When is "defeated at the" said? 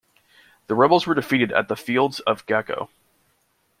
1.13-1.75